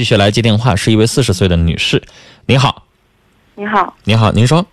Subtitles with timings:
[0.00, 2.00] 继续来接电话，是一位四十岁的女士。
[2.46, 2.84] 您好，
[3.54, 4.64] 你好，您好，您说，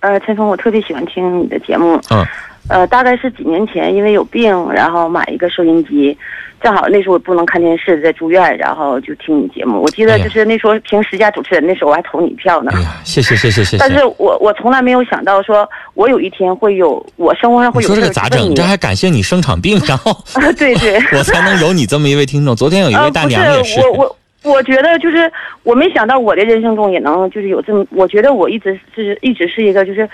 [0.00, 2.00] 呃，陈峰，我特别喜欢听你的节目。
[2.08, 2.24] 嗯，
[2.70, 6.16] 呃，大概是几年前，因为有病，然后买一个收音机，
[6.62, 9.82] 正好那时候我不能看电视，在住院，然后就听你节目。
[9.82, 12.70] 我记得就是那时候评十佳主持人的时候，我还投你一票呢。
[12.74, 13.78] 哎呀，谢谢谢谢谢谢。
[13.78, 18.54] 但是我我从来没有想到说，我有一天会有我生活上会有事这咋整？
[18.54, 20.98] 这还感谢你生场病，然后 啊，对对。
[21.18, 22.56] 我才能有你这么一位听众。
[22.56, 24.16] 昨天有一位呃，大娘也是，我我
[24.48, 25.30] 我觉得就是
[25.62, 30.08] 我没想到我的人生中也能就是有这么，我觉得我一直是一直是一个就是。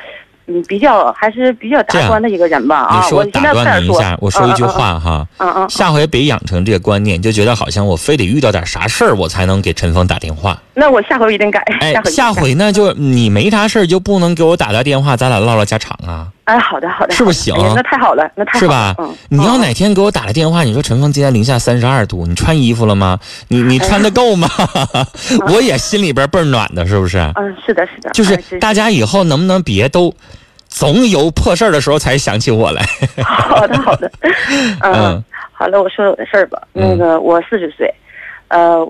[0.47, 3.01] 嗯，比较还是比较达观的一个人吧啊！
[3.01, 10.60] 你说我打断您一下，我说一句，话哈，嗯嗯嗯，下回别养成这个观念，就觉得好像我非得遇到点啥事儿我才能给陈峰打电话。
[10.74, 11.60] 那我下回一定改。
[11.80, 16.29] 哎下回呢就你没啥事儿就不能给我打个电话，咱俩唠唠家常啊。
[16.45, 18.95] 哎，好的好的，是不是行哎那太好了，那太好了是吧？
[18.98, 23.19] 嗯，你要嗯哪天给我打个电话，你说陈峰今天零下三十二度，你穿衣服了吗？
[23.48, 24.49] 你你穿的够吗？
[25.49, 27.19] 我也心里边倍儿暖的，是不是？
[27.37, 30.13] 嗯，是的，是的，就是大家以后能不能别都
[30.68, 32.83] 总有破事儿的时候才想起我来？
[33.24, 34.11] 好 的好的，
[34.83, 36.61] 嗯嗯，好了，我说我的事儿吧。
[36.74, 37.93] 嗯那个我四十岁，
[38.49, 38.87] 呃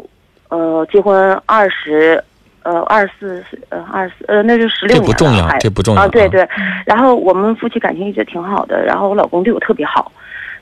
[0.48, 2.23] 呃，结婚二十。
[2.65, 5.07] 呃，二十四，呃，二十四，呃，那就十六年了。
[5.07, 6.09] 这不重要这不重要啊。
[6.09, 6.48] 对啊对，
[6.87, 10.11] 然后我们夫妻感情一直挺好的，然后我老公对我特别好，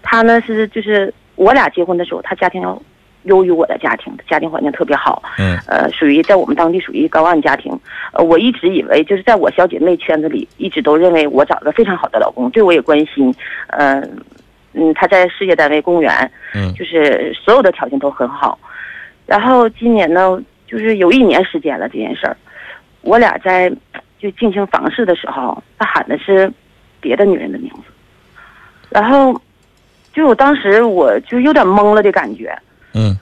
[0.03, 2.81] 他呢是就是我俩结婚的时候，他家庭要
[3.23, 7.73] 优于我的家庭，家庭环境特别好，嗯呃，属于在我们当地属于高干家庭。
[8.13, 13.33] 呃，我一直以为就是在我小姐妹圈子里，一直都认为我找个非常好的老公，对我也关心，
[13.69, 14.01] 嗯、
[14.73, 18.59] 嗯，他在事业单位公务员，嗯就是所有的条件都很好。
[19.25, 20.37] 然后今年呢，
[20.73, 22.35] 就是有一年时间了这件事儿，
[23.03, 23.71] 我俩在
[24.19, 26.51] 就进行房事的时候，他喊的是
[26.99, 27.83] 别的女人的名字，
[28.89, 29.39] 然后
[30.15, 32.59] 就我当时我就有点懵了的感觉。
[32.95, 33.15] 嗯。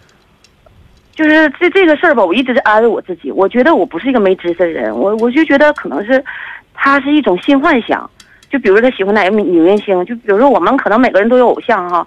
[1.13, 6.25] 就是这这个事儿吧，我一直在安慰我自己，我觉得我不是一个没知识的人，我我就觉得可能是，
[6.73, 8.09] 他是一种新幻想，
[8.49, 12.07] 就比如他喜欢哪个女女明星，就比如说我们可能每个人都有偶像哈，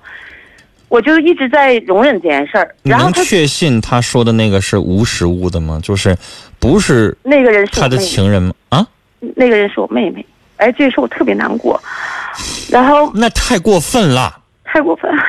[0.93, 5.79] 我就一直在容忍这件事儿，你能然后他确信他说的那个是无实物的吗？
[5.81, 6.15] 就是
[6.59, 8.53] 不是那个人是他的情人吗？
[8.69, 8.87] 啊，
[9.35, 10.23] 那个人是我妹妹，
[10.57, 11.81] 哎，这事我特别难过，
[12.69, 14.39] 然后那太过分了。
[14.65, 15.23] 太过分了，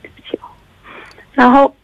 [0.00, 0.38] 对不起，
[1.32, 1.74] 然后，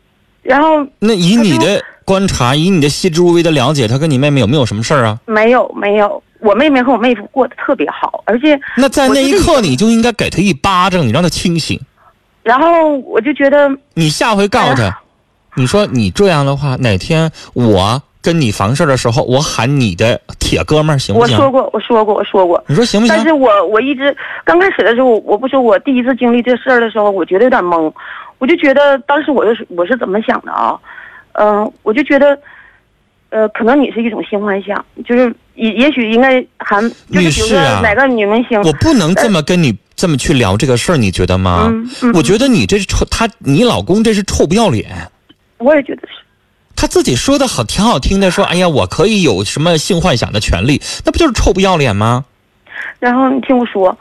[0.43, 5.19] 然后那以你的观察，以你的细致入微的了解，他跟你妹妹有没有什么事儿啊？
[5.27, 8.57] 没有没有，我妹妹和我妹夫过得特别好，而且。
[8.77, 11.81] 那在那一刻，你就应该给他一巴掌，你让他清醒。
[12.43, 14.99] 然后我就觉得，你下回告诉哎他，
[15.55, 21.37] 你说你这样的话，哪天我跟你房事的时候，我喊你的铁哥们儿行不行？
[21.37, 22.63] 我说过，我说过，我说过。
[22.67, 23.15] 你说行不行？
[23.17, 27.93] 但是我我一直刚开始的时候，我不说我第一次经历这事儿的时候，我觉得有点懵，
[28.39, 30.79] 我就觉得当时我就是我是怎么想的啊？
[31.35, 32.39] 嗯、我就觉得，
[33.31, 41.69] 呃，可能你是一种新幻想，就是也也许应该喊，就女是比如士啊说哪个女明星，我不能这么跟你这么去聊这个事儿，你觉得吗？
[41.71, 45.09] 嗯嗯我觉得你这是臭，他你老公这是臭不要脸。
[45.59, 46.15] 我也觉得是。
[46.75, 52.25] 他自己说的好，挺好听的，说哎呀，我可以有什么性幻想的权利，那不就是臭不要脸吗？
[52.99, 53.97] 然后你听我说，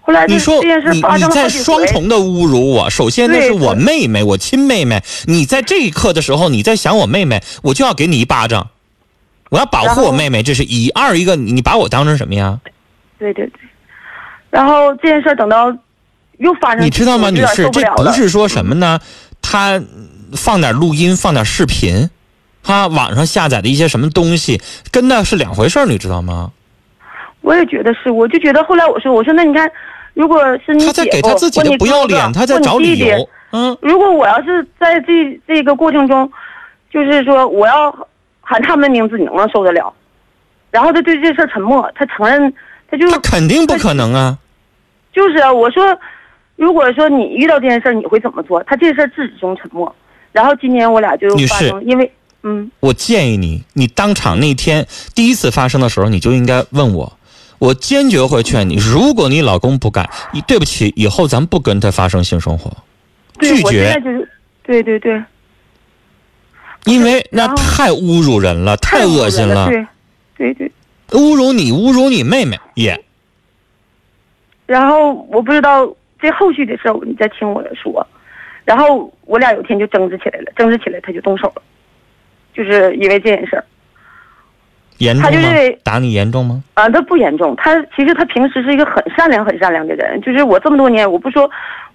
[0.00, 0.60] 后来这你说
[0.90, 1.48] 你你在。
[1.48, 2.90] 双重的侮辱我。
[2.90, 5.04] 首先那是我妹妹，我亲妹妹。
[5.26, 8.70] 你在这一刻的时候，你在想我妹妹，我就要给你一巴掌。
[9.50, 10.90] 我要保护我妹妹，这是一。
[10.90, 12.58] 二一个，你你把我当成什么呀？
[13.20, 13.60] 对对对。
[14.54, 15.66] 然后这件事儿等到
[16.38, 17.68] 又发生，你知道吗，女士？
[17.70, 19.00] 这不是说什么呢？
[19.42, 19.82] 他
[20.36, 22.08] 放点录音，放点视频，
[22.62, 26.52] 他网上下载的一些什么东西，跟那是两回事儿，你知道吗？
[27.40, 29.68] 我也觉得是，我就觉得后来我说，我说那你看，
[30.14, 33.28] 如果是你他在给他自己的不要脸，他在找理由。
[33.50, 36.30] 嗯，如果我要是在这这个过程中，
[36.92, 37.90] 就是说我要
[38.40, 39.92] 喊他们的名字，你能不能受得了？
[40.70, 42.54] 然后他对这事儿沉默，他承认，
[42.88, 44.38] 他就他肯定不可能啊。
[45.14, 45.96] 就是啊，我说，
[46.56, 48.62] 如果说你遇到这件事儿，你会怎么做？
[48.64, 49.94] 他这事儿自始终沉默。
[50.32, 52.10] 然后今年我俩就发生，因为
[52.42, 57.16] 嗯，我建议你，你当场那天第一次发生的时候，你就应该问我。
[57.60, 62.70] 我坚决会劝你，如果你老公不改，你对不起，以后咱不跟他发生性生活，
[63.40, 64.28] 拒对我现在绝，就是，
[64.64, 65.22] 对对对，
[66.84, 69.86] 因为那太侮辱人了，太恶心了，对
[70.36, 70.72] 对对。
[71.10, 73.00] 侮辱你，侮辱你妹妹也。
[74.66, 75.86] 然后我不知道
[76.20, 78.06] 这后续的事儿，你再听我说。
[78.64, 81.62] 然后我俩有天就争执起来了，争执起来他就动手了，
[82.54, 83.64] 就是因为这件事儿。
[84.98, 85.78] 严重吗他就认为？
[85.82, 86.62] 打你严重吗？
[86.74, 90.20] 啊，他不严重，他其实他平时是一个很善良、很善良的人。
[90.22, 91.50] 就是我这么多年，我不说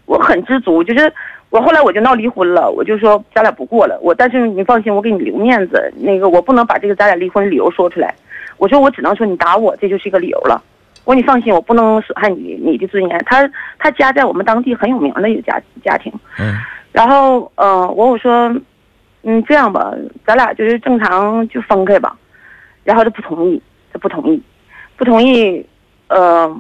[0.05, 1.11] 我很知足，就是
[1.49, 3.97] 我后来我就闹离婚了，我就说咱俩不过了。
[4.01, 8.13] 我但是你放心，我给你留面子，那个我不能把这个咱俩离婚理由说出来。
[8.57, 10.61] 我说我只能说你打我，这就是一个理由了。
[11.09, 13.17] 我说你放心，我不能损害你你的尊严。
[13.25, 16.13] 他他家在我们当地很有名的一个家家庭。
[16.37, 16.55] 嗯
[16.91, 18.47] 然后呃，我我说，
[19.23, 19.91] 嗯，这样吧，
[20.23, 22.15] 咱俩就是正常就分开吧。
[22.83, 23.59] 然后他不同意，
[23.91, 24.39] 他不同意，
[24.97, 25.65] 不同意。
[26.09, 26.55] 呃，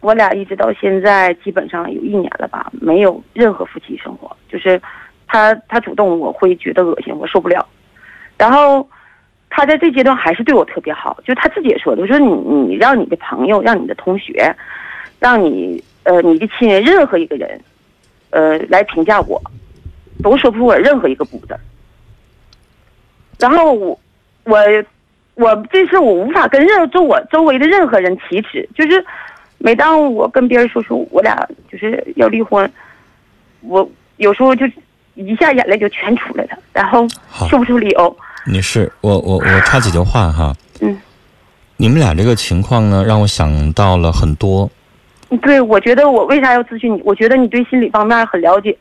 [0.00, 4.34] 我俩一直到现在基本上有一年了吧，没有任何夫妻生活。
[4.48, 4.80] 就是
[5.26, 7.66] 他他主动，我会觉得恶心，我受不了。
[8.38, 8.88] 然后
[9.48, 14.54] 他在这阶段还是对我特别好，就他自己也说的，我说你你让你的朋友、让你的同学、
[15.18, 17.60] 让你呃你的亲人任何一个人，
[18.30, 19.40] 呃来评价我，
[20.22, 21.56] 都说不出我任何一个不字。
[23.38, 23.98] 然后我
[24.44, 24.58] 我
[25.34, 29.02] 我这事我无法跟任周我周围的任何人启齿，就是
[29.58, 32.70] 每当我跟别人说出我俩就是要离婚，
[33.60, 34.66] 我有时候就
[35.14, 37.06] 一下眼泪就全出来了，然后
[37.48, 38.16] 说不出理由。
[38.46, 40.54] 女士，我我我插几句话哈。
[40.80, 40.96] 嗯，
[41.76, 44.70] 你们俩这个情况呢，让我想到了很多。
[45.42, 47.02] 对，我觉得我为啥要咨询你？
[47.04, 48.76] 我觉得你对心理方面很了解。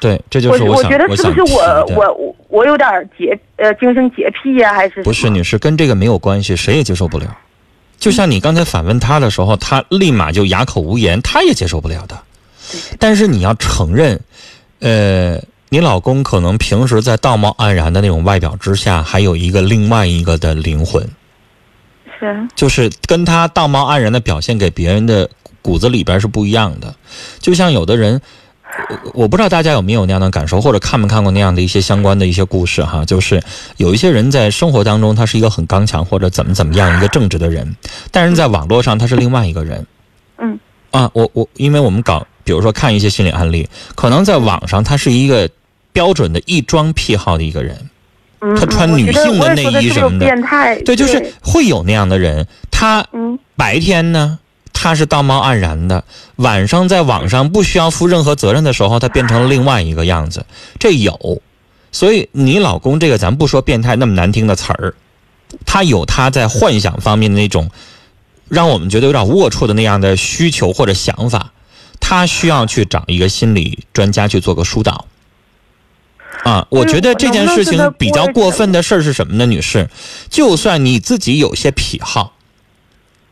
[0.00, 1.84] 对，这就我是想我觉得是不是我。
[1.96, 2.88] 我我我有点
[3.18, 7.36] 洁呃精神洁癖呀、还是不是女士，跟这个没有关系，谁也接受不了。
[7.98, 12.16] 就像你刚才反问他的时候，他立马就哑口无言，他也接受不了的。
[12.96, 14.20] 但是你要承认，
[14.78, 15.36] 呃，
[15.70, 21.06] 你老公可能平时在道貌岸然的那种外表之下，还有一个另外一个的灵魂，
[22.18, 25.28] 是啊就是跟他道貌岸然的表现给别人的
[25.60, 26.94] 骨子里边是不一样的。
[27.38, 28.20] 就像有的人，
[28.88, 33.42] 我我不知道大家有没有那样的感受，或者看没看过那样的一些相关的一些故事哈，就是
[33.76, 37.76] 有一些人在生活当中他是一个很刚强或者怎么怎么样一个正直的人，
[38.10, 39.86] 但是在网络上他是另外一个人。
[40.38, 40.58] 嗯
[40.90, 45.50] 啊，我我因为我们搞，比如说看一些心理案例，可能在网上他是一个
[45.92, 47.90] 标准的异装癖好的一个人，
[48.40, 54.38] 嗯，他穿嗯女性的内衣什么的变态，对，就是会有那样的人，他嗯白天呢，
[54.72, 56.00] 他是道貌岸然的；
[56.36, 60.46] 晚上在网上不需要负任何责任的时候，他变成了另外一个样子。
[60.78, 61.42] 这有，
[61.92, 64.94] 所以你老公这个咱不说变态那么难听的词儿，
[65.66, 67.70] 他有他在幻想方面的那种
[68.48, 71.52] 让我们觉得有点龌龊的那样的需求或者想法，
[72.00, 75.06] 他需要去找一个心理专家去做个疏导。
[76.44, 79.88] 啊，我觉得这件事情比较过分的事儿是什么呢，女士？
[80.30, 82.32] 就算你自己有些癖好，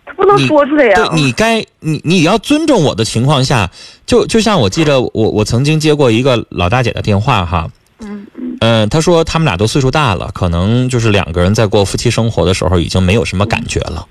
[0.04, 3.70] 他不能说出来呀、对你该你你要尊重我的情况下，
[4.06, 7.70] 就就像我记得我我曾经接过一个老大姐的电话哈，
[8.00, 8.56] 嗯嗯。
[8.60, 14.06] 嗯，她说他们俩都岁数大了，可能就是两个人在过夫妻生活的时候已经没有什么感觉了，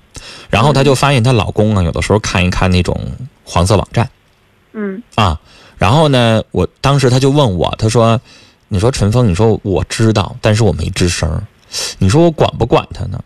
[0.48, 2.98] 然后她就发现她老公啊，有的时候看一看那种
[3.44, 4.08] 黄色网站
[4.78, 5.40] 嗯啊，
[5.78, 8.20] 然后呢，我当时他就问我，他说，
[8.68, 11.42] 你说陈峰，你说我知道，但是我没吱声，
[11.98, 13.18] 你说我管不管他呢？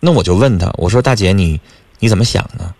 [0.00, 1.60] 那我就问他，我说大姐你
[2.00, 2.74] 你怎么想呢？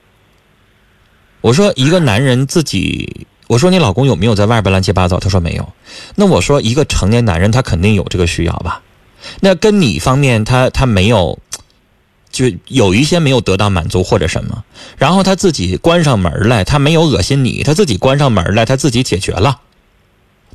[1.40, 5.18] 我说一个男人自己，我说你老公有没有在外边乱七八糟？
[5.20, 5.72] 他说没有。
[6.16, 8.82] 那我说一个成年男人他肯定有这个需要吧？
[9.40, 11.38] 那跟你方面他他没有，
[12.31, 14.65] 就有一些没有得到满足或者什么，
[14.97, 19.61] 然后他自己关上门来，他没有恶心你，他自己关上门来，他自己解决了，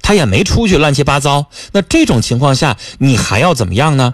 [0.01, 1.47] 他也没出去乱七八糟。
[1.73, 4.13] 那这种情况下，你还要怎么样呢？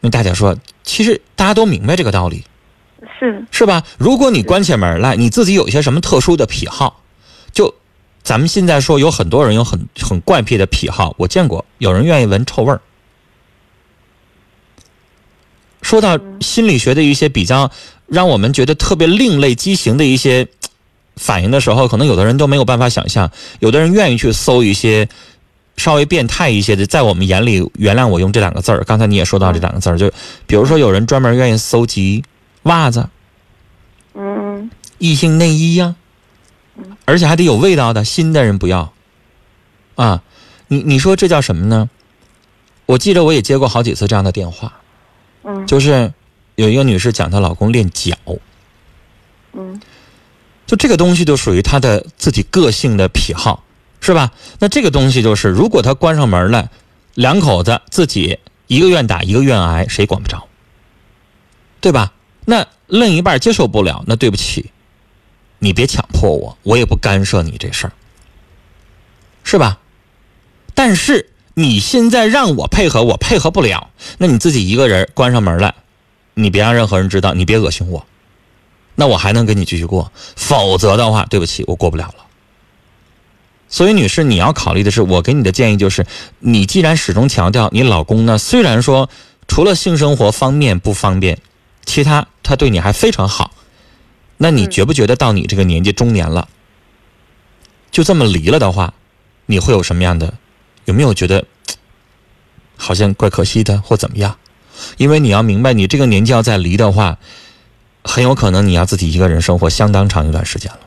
[0.00, 2.44] 那大家说，其实大家都明白这个道理。
[3.18, 3.82] 是是吧？
[3.98, 7.02] 如果你关起门来，你自己有一些什么特殊的癖好，
[7.52, 7.74] 就
[8.22, 12.80] 咱们现在说有很多人有很很怪癖的癖好，我见过有人愿意闻臭味儿。
[15.86, 17.70] 说到心理学的一些比较
[18.08, 20.48] 让我们觉得特别另类畸形的一些
[21.14, 25.08] 反应的时候，可能有的人都没有办法想象，有的人愿意去搜一些
[25.76, 28.82] 稍微变态一些的，在我们眼里，原谅我用这两个字儿。
[28.82, 30.10] 刚才你也说到这两个字儿，就
[30.48, 32.24] 比如说有人专门愿意搜集
[32.64, 33.08] 袜子。
[34.14, 35.94] 嗯异性内衣呀、
[37.04, 38.92] 而且还得有味道的，新的人不要。
[39.94, 40.22] 啊，
[40.66, 41.88] 你你说这叫什么呢？
[42.86, 44.72] 我记得我也接过好几次这样的电话，
[45.48, 46.12] 嗯就是
[46.56, 48.16] 有一个女士讲她老公练脚，
[49.52, 49.80] 嗯
[50.66, 53.62] 就这个东西就属于她的自己个性的癖好，
[54.00, 54.32] 是吧？
[54.58, 56.68] 那这个东西就是，如果他关上门来，
[57.14, 60.48] 两口子自己一个愿打一个愿挨，谁管不着，
[61.80, 62.12] 对吧？
[62.44, 64.72] 那另一半接受不了，那对不起，
[65.60, 67.92] 你别强迫我，我也不干涉你这事儿，
[69.44, 69.78] 是吧？
[70.74, 75.74] 但是你现在让我配合，我配合不了，那你自己一个人关上门来，
[76.34, 78.06] 你别让任何人知道，你别恶心我，
[78.94, 82.26] 那我还能跟你继续过，否则的话，对不起，我过不了了。
[83.70, 86.04] 所以，女士，你要考虑的是，我给你的建议就是，
[86.40, 89.08] 你既然始终强调你老公呢，虽然说
[89.48, 91.38] 除了性生活方面不方便，
[91.86, 93.50] 其他他对你还非常好，
[94.36, 96.48] 那你觉不觉得到你这个年纪中年了，
[97.90, 98.92] 就这么离了的话，
[99.46, 100.34] 你会有什么样的？
[100.86, 101.44] 有没有觉得
[102.76, 104.36] 好像怪可惜的，或怎么样？
[104.96, 107.18] 因为你要明白，你这个年纪要再离的话，
[108.04, 110.78] 很有可能你要自己一个人生活相当长一段时间了。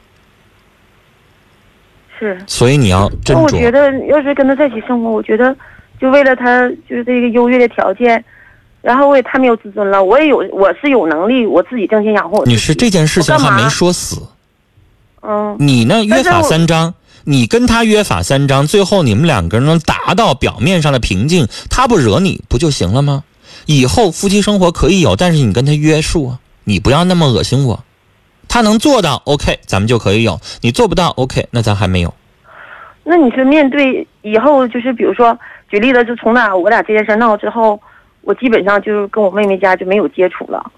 [2.19, 2.39] 是。
[2.45, 3.71] 所以你要斟那我觉。
[3.71, 5.55] 得，要是跟他在一起生活，我觉得，
[5.99, 8.23] 就为了他就是这个优越的条件，
[8.81, 10.03] 然后我也太没有自尊了。
[10.03, 12.55] 我也有，我是有能力，我自己挣钱养活我自己。
[12.55, 14.21] 女士，这件事情还没说死。
[15.21, 16.03] 嗯，你呢？
[16.05, 16.93] 约法三章，
[17.29, 23.23] 你跟他约法三章，最后你们两个人能达到表面上的平静，他不惹你不就行了吗？
[23.67, 27.83] 以后夫妻生活可以有，但是你跟他约束啊，你不要那么恶心我。
[28.47, 32.11] 他能做到，OK，咱们就可以有；你做不到，OK，那咱还没有。
[33.03, 35.37] 那你说面对以后，就是比如说
[35.69, 37.79] 举例子，就从那我俩这件事闹之后，
[38.21, 40.71] 我基本上就是跟我妹妹家就没有接触了，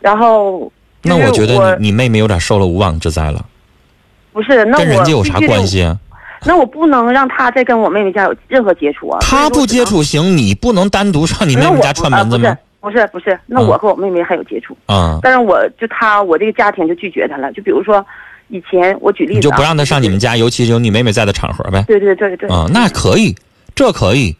[0.00, 0.72] 然后
[1.02, 3.44] 那我觉得你你妹妹有点受了无妄之灾了，
[4.32, 5.66] 不是那我跟人家有啥关？
[5.66, 5.96] 系啊？
[6.44, 9.18] 那我不能让他再跟我妹妹家有任何接触啊。
[9.20, 12.56] 他不接触行，你不能单独上你妹妹家串门子吗？
[12.80, 17.52] 不是不是，那嗯我和我妹妹还有接触，啊、但是我就他我这个家庭就拒绝他了。
[17.52, 18.04] 就比如说，
[18.48, 21.84] 以前我举例子、啊，你就不让他上你们家，尤其是有你妹妹在的场合呗。
[21.86, 23.32] 对对对对，啊、那可以，
[23.72, 24.36] 这可以，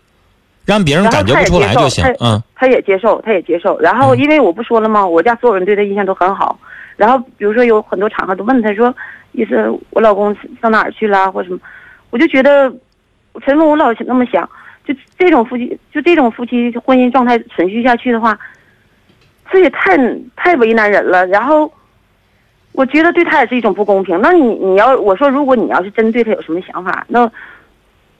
[0.64, 2.04] 让别人感觉不出来就行。
[2.18, 3.78] 嗯他也接受，他也接受。
[3.78, 5.06] 然后嗯因为我不说了吗？
[5.06, 6.58] 我家所有人对他印象都很好。
[6.96, 8.92] 然后比如说有很多场合都问他说，
[9.32, 11.58] 意思我老公上哪儿去了或什么，
[12.10, 12.72] 我就觉得，
[13.44, 14.48] 陈峰我老那么想，
[14.84, 18.38] 就这种夫妻就这种夫妻婚姻状态存续下去的话，
[19.50, 19.96] 这也太
[20.36, 21.26] 太为难人了。
[21.26, 21.72] 然后。
[22.74, 24.18] 我觉得对他也是一种不公平。
[24.22, 27.30] 那你你要我说，如果你要是真对他有什么想法，那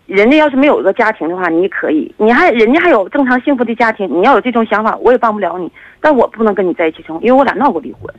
[0.05, 5.73] 人家要是没有一个家庭的话，你也可以，你还人家还有正常幸福的家庭，你要有这种想法，我也帮不了你。
[6.03, 8.15] 但我不能跟你在一起生活，因为我俩闹过离婚，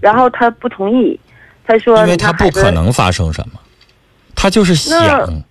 [0.00, 1.18] 然后他不同意，
[1.68, 3.60] 他说因为他不可能发生什么，
[4.34, 5.44] 他就是想。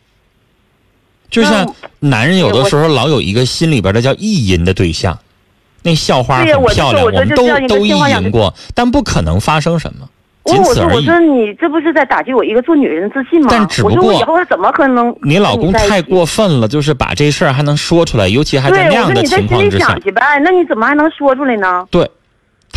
[1.29, 5.19] 就像男人有的时候老有一个心里边的叫意淫的对象，
[5.83, 10.07] 那校花很漂亮，说我们都都意淫过，但不可能发生什么，
[10.43, 10.95] 我仅此而已。
[10.95, 13.49] 我说你这不是在打击我一个做女人的自信吗？
[13.51, 21.85] 但只不我说我过以后怎么可能你老公太过分了，就是把这事儿还能说出来，尤其还在，那样的我说你在心里情况之下想，去呗，那你怎么还能说出来呢？
[21.91, 22.09] 对，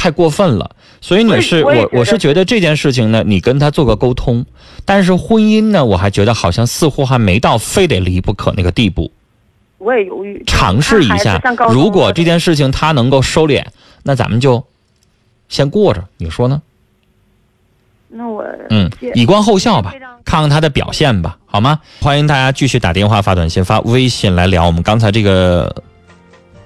[0.01, 0.71] 太过分了。
[1.03, 4.47] 所以，女士，我我我是觉得这件事情呢，你跟他做个沟通，
[4.87, 9.13] 但是婚姻呢，我还觉得好像似乎还没到非得离不可那个地步。
[9.77, 11.39] 我也犹豫，尝试一下
[11.69, 13.63] 如果这件事情他能够收敛，
[14.03, 14.65] 那咱们就
[15.51, 16.63] 先过着，你说呢？
[18.09, 21.81] 那我嗯，以观后效吧，看看他的表现吧，好吗？
[22.01, 25.75] 欢迎大家继续打电话、发短信、发微信来聊我们刚才这个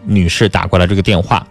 [0.05, 1.47] 女士打过来这个电话，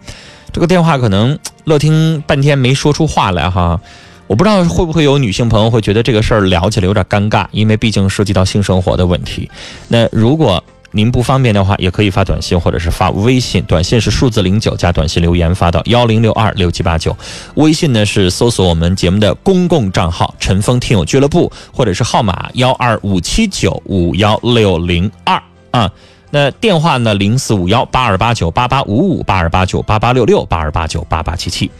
[0.52, 3.80] 这个电话可能乐听半天没说出话来哈。
[4.26, 9.50] 我不知道会不会有女性朋友会觉得这个事儿聊起来有点尴尬，因为毕竟涉及到性生活的问题。
[9.88, 17.14] 那如果您不方便的话，也可以发短信或者是发微信，短信是数字零九加短信留言发到幺零六二六七八九，
[17.56, 25.90] 微信呢是搜索我们节目的公共账号“陈峰听友俱乐部”，或者是号码幺二五七九五幺六零二啊。
[26.34, 31.70] 那电话呢零四五幺八二八九八八五五八二八九八八六六八二八九八八七七。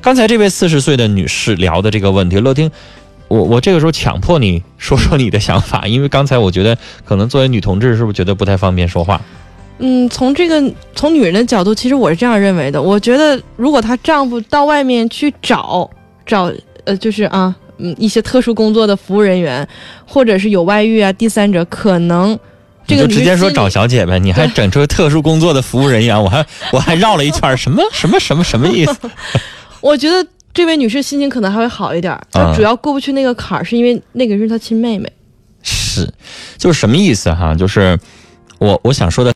[0.00, 2.70] 刚才这位四十岁的女士聊的这个问题，乐听。
[3.26, 9.20] 我我这个时候强迫你说说你的想法，因为刚才我觉得可能作为女同志是不是觉得不太方便说话？
[9.78, 12.80] 嗯，从这个从女人的角度，其实我是这样认为的。
[12.80, 15.90] 我觉得，如果她丈夫到外面去找
[16.24, 16.52] 找，
[16.84, 19.68] 呃，就是啊，嗯，一些特殊工作的服务人员，
[20.06, 22.38] 或者是有外遇啊，第三者，可能
[22.86, 28.96] 这个你就直接说找小姐呗，你还整出特殊工作的服务人员，我还 我还绕了一圈，什么什么什么什么意思？
[29.80, 32.26] 我觉得这位女士心情可能还会好一点儿。
[32.30, 35.10] 她啊主要过不去那个坎儿，是因为那个人是她亲妹妹。
[35.62, 36.08] 是，
[36.56, 37.54] 就是什么意思哈？
[37.54, 37.98] 就是
[38.58, 39.32] 我我想说的。